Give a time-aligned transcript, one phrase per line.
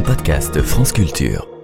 [0.00, 1.59] un podcast France Culture.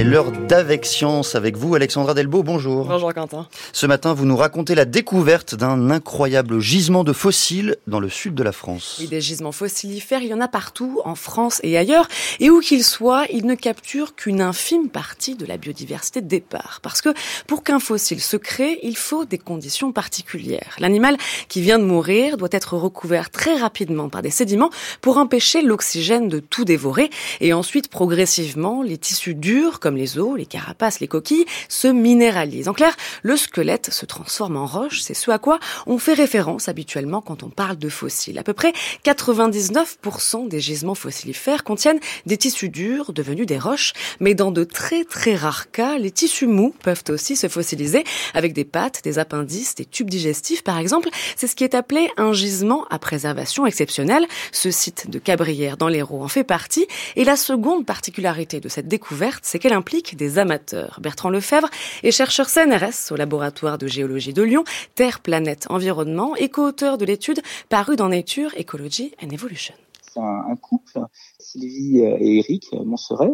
[0.00, 2.42] C'est l'heure d'Avec Science avec vous, Alexandra Delbo.
[2.42, 2.86] Bonjour.
[2.86, 3.46] Bonjour Quentin.
[3.74, 8.34] Ce matin, vous nous racontez la découverte d'un incroyable gisement de fossiles dans le sud
[8.34, 8.96] de la France.
[8.98, 12.08] Oui, des gisements fossilifères, il y en a partout, en France et ailleurs.
[12.38, 16.80] Et où qu'ils soient, ils ne capturent qu'une infime partie de la biodiversité de départ.
[16.82, 17.10] Parce que
[17.46, 20.76] pour qu'un fossile se crée, il faut des conditions particulières.
[20.78, 24.70] L'animal qui vient de mourir doit être recouvert très rapidement par des sédiments
[25.02, 27.10] pour empêcher l'oxygène de tout dévorer.
[27.42, 32.68] Et ensuite, progressivement, les tissus durs comme les os, les carapaces, les coquilles, se minéralisent.
[32.68, 36.68] En clair, le squelette se transforme en roche, c'est ce à quoi on fait référence
[36.68, 38.38] habituellement quand on parle de fossiles.
[38.38, 38.72] À peu près
[39.04, 45.04] 99% des gisements fossilifères contiennent des tissus durs devenus des roches, mais dans de très
[45.04, 48.04] très rares cas, les tissus mous peuvent aussi se fossiliser
[48.34, 51.08] avec des pattes, des appendices, des tubes digestifs par exemple.
[51.36, 54.26] C'est ce qui est appelé un gisement à préservation exceptionnelle.
[54.52, 56.86] Ce site de Cabrières dans l'Hérault en fait partie.
[57.16, 60.98] Et la seconde particularité de cette découverte, c'est qu'elle implique des amateurs.
[61.00, 61.70] Bertrand Lefebvre
[62.02, 64.62] est chercheur CNRS au laboratoire de géologie de Lyon,
[64.94, 69.74] Terre, Planète, Environnement et co-auteur de l'étude parue dans Nature, Ecology and Evolution.
[70.12, 71.00] C'est un, couple,
[71.38, 73.30] Sylvie et Eric Monseret,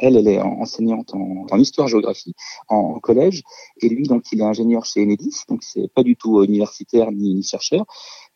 [0.00, 2.34] elle, elle est enseignante en, histoire-géographie
[2.68, 3.42] en, collège,
[3.82, 7.34] et lui, donc, il est ingénieur chez Enedis, donc c'est pas du tout universitaire ni,
[7.34, 7.84] ni chercheur.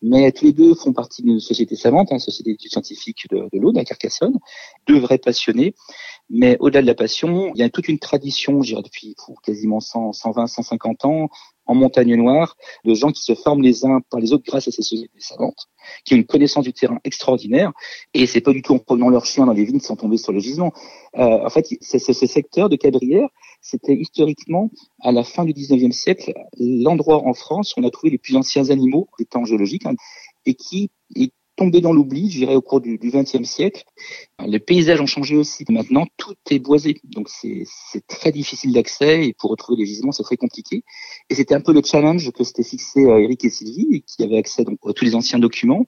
[0.02, 3.48] Mais tous les deux font partie d'une société savante, une hein, société d'études scientifiques de,
[3.50, 4.38] de l'Aude à Carcassonne,
[4.86, 5.74] deux vrais passionnés.
[6.30, 9.80] Mais au-delà de la passion, il y a toute une tradition, je dirais depuis quasiment
[9.80, 11.28] 100, 120, 150 ans,
[11.66, 14.70] en montagne noire, de gens qui se forment les uns par les autres grâce à
[14.70, 15.68] ces sociétés savantes,
[16.04, 17.72] qui ont une connaissance du terrain extraordinaire.
[18.12, 20.32] Et c'est pas du tout en promenant leurs chiens dans les vignes sont tombés sur
[20.32, 20.72] le gisement.
[21.16, 23.28] Euh, en fait, c'est ce secteur de Cabrières,
[23.60, 28.10] c'était historiquement, à la fin du 19e siècle, l'endroit en France où on a trouvé
[28.10, 29.94] les plus anciens animaux des temps géologiques hein,
[30.46, 30.90] et qui
[31.56, 33.84] tombé dans l'oubli, je dirais, au cours du XXe siècle.
[34.46, 35.64] Les paysages ont changé aussi.
[35.68, 37.00] Maintenant, tout est boisé.
[37.04, 37.66] Donc, c'est
[38.06, 40.84] très difficile d'accès et pour retrouver les gisements, c'est très compliqué.
[41.30, 44.38] Et c'était un peu le challenge que s'était fixé euh, Eric et Sylvie, qui avaient
[44.38, 45.86] accès donc, à tous les anciens documents.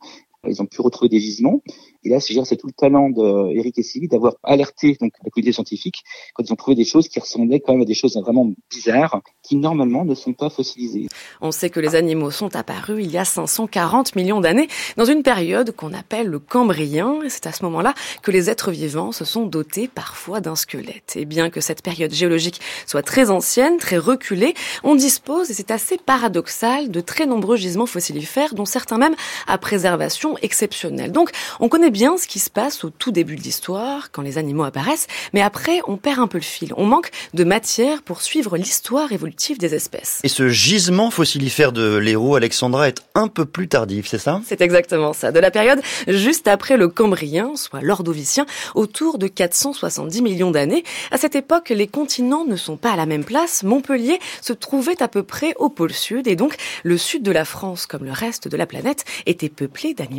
[0.49, 1.63] Ils ont pu retrouver des gisements.
[2.05, 6.05] Et là, c'est tout le talent d'Eric et Sylvie d'avoir alerté donc la communauté scientifique
[6.35, 9.23] quand ils ont trouvé des choses qui ressemblaient quand même à des choses vraiment bizarres
[9.43, 11.09] qui normalement ne sont pas fossilisées.
[11.41, 15.25] On sait que les animaux sont apparus il y a 540 millions d'années dans une
[15.25, 17.19] période qu'on appelle le Cambrien.
[17.29, 21.15] C'est à ce moment-là que les êtres vivants se sont dotés parfois d'un squelette.
[21.17, 24.55] Et bien que cette période géologique soit très ancienne, très reculée,
[24.85, 29.17] on dispose, et c'est assez paradoxal, de très nombreux gisements fossilifères, dont certains même
[29.47, 31.13] à préservation exceptionnelle.
[31.13, 34.39] Donc, on connaît bien ce qui se passe au tout début de l'histoire, quand les
[34.39, 36.73] animaux apparaissent, mais après, on perd un peu le fil.
[36.77, 40.21] On manque de matière pour suivre l'histoire évolutive des espèces.
[40.23, 44.41] Et ce gisement fossilifère de l'héros, Alexandra, est un peu plus tardif, c'est ça?
[44.47, 45.33] C'est exactement ça.
[45.33, 50.85] De la période juste après le Cambrien, soit l'Ordovicien, autour de 470 millions d'années.
[51.11, 53.63] À cette époque, les continents ne sont pas à la même place.
[53.63, 57.45] Montpellier se trouvait à peu près au pôle sud, et donc le sud de la
[57.45, 60.16] France, comme le reste de la planète, était peuplé d'animaux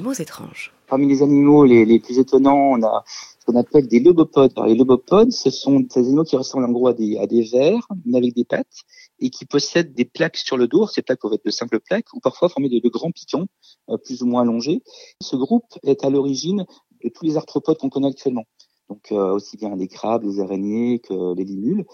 [0.87, 4.53] Parmi les animaux les, plus étonnants, on a ce qu'on appelle des lobopodes.
[4.65, 7.87] Les lobopodes, ce sont des animaux qui ressemblent en gros à des, à des vers,
[8.05, 8.83] mais avec des pattes,
[9.19, 10.87] et qui possèdent des plaques sur le dos.
[10.87, 13.47] Ces plaques peuvent être de simples plaques, ou parfois formées de, de grands piquants,
[13.89, 14.81] euh, plus ou moins allongés.
[15.21, 16.65] Ce groupe est à l'origine
[17.03, 18.45] de tous les arthropodes qu'on connaît actuellement.
[18.89, 21.85] Donc euh, aussi bien les crabes, les araignées que les limules.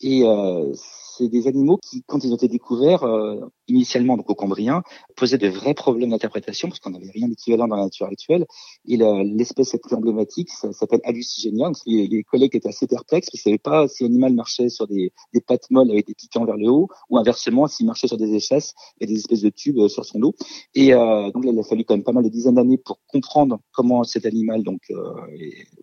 [0.00, 4.34] Et euh, c'est des animaux qui, quand ils ont été découverts, euh, initialement donc au
[4.34, 4.82] Cambrien,
[5.16, 8.46] posaient de vrais problèmes d'interprétation parce qu'on n'avait rien d'équivalent dans la nature actuelle.
[8.86, 11.70] Et l'espèce la plus emblématique, s'appelle Hallucigenia.
[11.86, 14.86] les, les, collègues étaient assez perplexes parce qu'ils ne savaient pas si l'animal marchait sur
[14.86, 18.16] des, des, pattes molles avec des piquants vers le haut ou inversement s'il marchait sur
[18.16, 20.34] des échasses et des espèces de tubes euh, sur son dos.
[20.74, 23.00] Et euh, donc là, il a fallu quand même pas mal de dizaines d'années pour
[23.06, 25.12] comprendre comment cet animal, donc euh,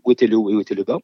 [0.03, 0.99] où était le haut et où était le bas.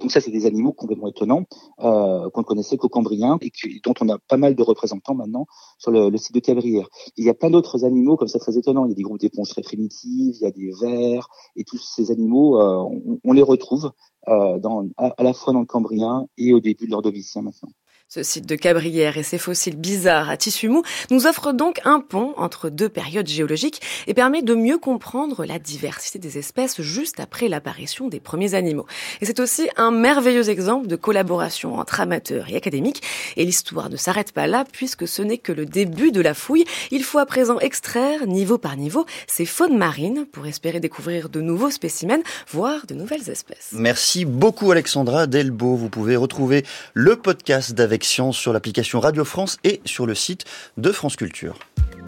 [0.00, 1.44] Donc ça, c'est des animaux complètement étonnants
[1.80, 3.52] euh, qu'on ne connaissait qu'au Cambrien et
[3.84, 5.46] dont on a pas mal de représentants maintenant
[5.78, 6.88] sur le, site de Cabrières.
[7.16, 8.86] Il y a plein d'autres animaux comme ça très étonnants.
[8.86, 11.78] Il y a des groupes d'éponges très primitives, il y a des vers et tous
[11.78, 13.92] ces animaux, euh, on, les retrouve
[14.28, 14.58] euh,
[14.96, 17.70] à, la fois dans le Cambrien et au début de l'Ordovicien maintenant.
[18.12, 22.00] Ce site de Cabrières et ses fossiles bizarres à tissu mou nous offre donc un
[22.00, 27.20] pont entre deux périodes géologiques et permet de mieux comprendre la diversité des espèces juste
[27.20, 28.86] après l'apparition des premiers animaux.
[29.20, 33.00] Et c'est aussi un merveilleux exemple de collaboration entre amateurs et académiques.
[33.36, 36.64] Et l'histoire ne s'arrête pas là puisque ce n'est que le début de la fouille.
[36.90, 41.40] Il faut à présent extraire, niveau par niveau, ces faunes marines pour espérer découvrir de
[41.40, 43.68] nouveaux spécimens, voire de nouvelles espèces.
[43.70, 45.76] Merci beaucoup Alexandra Delbo.
[45.76, 46.64] Vous pouvez retrouver
[46.94, 50.44] le podcast d'avec sur l'application Radio France et sur le site
[50.76, 51.58] de France Culture.